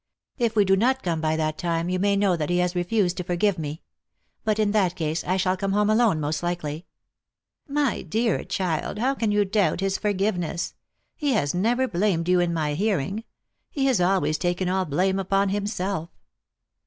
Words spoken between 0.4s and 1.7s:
we do not come by that